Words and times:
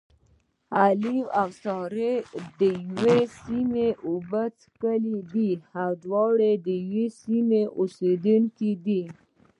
علي 0.81 1.17
او 1.39 1.49
سارې 1.63 2.13
دیوې 2.59 3.19
سیمې 3.41 3.89
اوبه 4.07 4.43
څښلې 4.59 5.19
دي. 5.33 5.49
دواړه 6.03 6.49
د 6.65 6.67
یوې 6.89 7.05
سیمې 7.21 7.63
اوسېدونکي 7.79 8.71
دي. 8.85 9.01